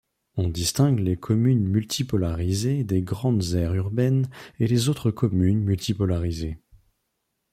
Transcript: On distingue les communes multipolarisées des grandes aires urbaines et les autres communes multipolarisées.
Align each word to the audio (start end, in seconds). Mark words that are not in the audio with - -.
On 0.35 0.47
distingue 0.49 0.97
les 0.97 1.15
communes 1.15 1.63
multipolarisées 1.63 2.83
des 2.83 3.03
grandes 3.03 3.53
aires 3.53 3.75
urbaines 3.75 4.31
et 4.59 4.65
les 4.65 4.89
autres 4.89 5.11
communes 5.11 5.59
multipolarisées. 5.63 6.57